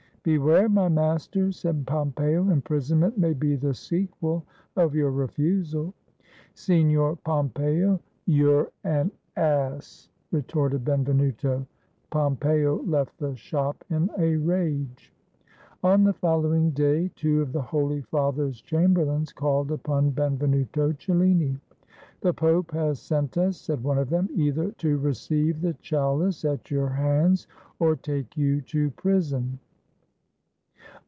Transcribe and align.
"Beware, 0.23 0.69
my 0.69 0.87
master," 0.87 1.51
said 1.51 1.87
Pompeo; 1.87 2.47
"imprisonment 2.51 3.17
may 3.17 3.33
be 3.33 3.55
the 3.55 3.73
sequel 3.73 4.45
of 4.75 4.93
your 4.93 5.09
refusal."" 5.09 5.95
Signor 6.53 7.15
Pompeo, 7.15 7.99
you 8.27 8.51
're 8.51 8.71
an 8.83 9.09
ass!" 9.35 10.09
retorted 10.31 10.85
Benvenuto. 10.85 11.65
Pompeo 12.11 12.83
left 12.83 13.17
the 13.17 13.35
shop 13.35 13.83
in 13.89 14.11
a 14.19 14.35
rage. 14.35 15.11
On 15.83 16.03
the 16.03 16.13
following 16.13 16.69
day 16.69 17.09
two 17.15 17.41
of 17.41 17.51
the 17.51 17.63
Holy 17.63 18.01
Father's 18.01 18.61
chamberlains 18.61 19.33
called 19.33 19.71
upon 19.71 20.11
Benvenuto 20.11 20.91
Cellini. 20.99 21.57
"The 22.19 22.35
Pope 22.35 22.69
has 22.73 22.99
sent 22.99 23.39
us," 23.39 23.57
said 23.57 23.83
one 23.83 23.97
of 23.97 24.11
them, 24.11 24.29
"either 24.35 24.71
to 24.73 24.99
receive 24.99 25.61
the 25.61 25.73
chalice 25.81 26.45
at 26.45 26.69
your 26.69 26.89
hands, 26.89 27.47
or 27.79 27.95
take 27.95 28.37
you 28.37 28.61
to 28.61 28.91
prison." 28.91 29.57